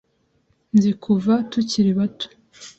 [0.75, 2.27] Nzi kuva tukiri bato.